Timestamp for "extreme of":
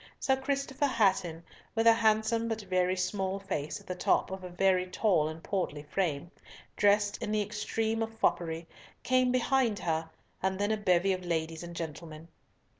7.43-8.11